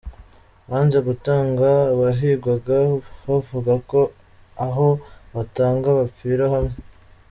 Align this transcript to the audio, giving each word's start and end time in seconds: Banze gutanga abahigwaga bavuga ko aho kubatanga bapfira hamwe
Banze 0.69 0.99
gutanga 1.07 1.67
abahigwaga 1.93 2.77
bavuga 3.27 3.73
ko 3.89 3.99
aho 4.65 4.87
kubatanga 5.27 5.87
bapfira 5.99 6.45
hamwe 6.53 6.75